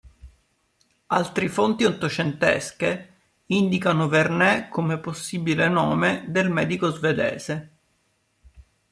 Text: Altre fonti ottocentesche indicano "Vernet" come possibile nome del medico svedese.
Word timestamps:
Altre 1.09 1.47
fonti 1.47 1.83
ottocentesche 1.85 3.09
indicano 3.45 4.07
"Vernet" 4.07 4.69
come 4.69 4.97
possibile 4.97 5.69
nome 5.69 6.25
del 6.27 6.49
medico 6.49 6.89
svedese. 6.89 7.69